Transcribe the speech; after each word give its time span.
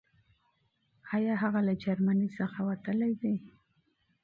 آيا 1.15 1.33
هغه 1.43 1.59
له 1.67 1.73
جرمني 1.83 2.27
څخه 2.37 2.57
وتلی 2.69 3.13
دی؟ 3.21 3.35